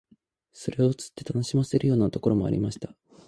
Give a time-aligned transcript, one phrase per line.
[0.51, 2.95] それを釣って楽しませるようなところもありました